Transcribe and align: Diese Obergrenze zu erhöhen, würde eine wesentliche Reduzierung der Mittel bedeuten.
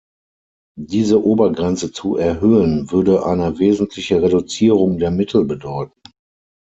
Diese 0.79 1.23
Obergrenze 1.23 1.91
zu 1.91 2.15
erhöhen, 2.17 2.89
würde 2.89 3.23
eine 3.23 3.59
wesentliche 3.59 4.19
Reduzierung 4.23 4.97
der 4.97 5.11
Mittel 5.11 5.45
bedeuten. 5.45 5.93